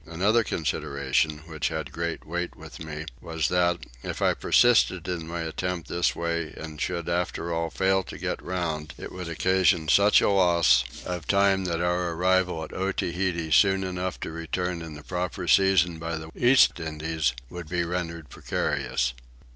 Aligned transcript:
Another 0.07 0.43
consideration 0.43 1.43
which 1.45 1.67
had 1.67 1.91
great 1.91 2.25
weight 2.25 2.55
with 2.55 2.79
me 2.83 3.05
was 3.21 3.49
that, 3.49 3.85
if 4.01 4.19
I 4.19 4.33
persisted 4.33 5.07
in 5.07 5.27
my 5.27 5.41
attempt 5.41 5.89
this 5.89 6.15
way 6.15 6.55
and 6.57 6.81
should 6.81 7.07
after 7.07 7.53
all 7.53 7.69
fail 7.69 8.01
to 8.05 8.17
get 8.17 8.41
round, 8.43 8.95
it 8.97 9.11
would 9.11 9.29
occasion 9.29 9.87
such 9.87 10.19
a 10.19 10.29
loss 10.29 10.83
of 11.05 11.27
time 11.27 11.65
that 11.65 11.81
our 11.81 12.13
arrival 12.13 12.63
at 12.63 12.73
Otaheite 12.73 13.53
soon 13.53 13.83
enough 13.83 14.19
to 14.21 14.31
return 14.31 14.81
in 14.81 14.95
the 14.95 15.03
proper 15.03 15.47
season 15.47 15.99
by 15.99 16.15
the 16.17 16.31
East 16.35 16.79
Indies 16.79 17.33
would 17.51 17.69
be 17.69 17.85
rendered 17.85 18.27
precarious. 18.29 19.13